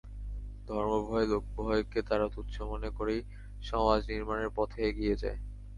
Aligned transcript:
ধর্মভয়, 0.67 1.25
লোকভয়কে 1.31 1.99
তারা 2.09 2.27
তুচ্ছ 2.35 2.55
মনে 2.71 2.89
করেই 2.97 3.21
সমাজ 3.63 3.99
নির্মাণের 4.11 4.49
পথে 4.57 4.79
এগিয়ে 4.89 5.15
যায়। 5.23 5.39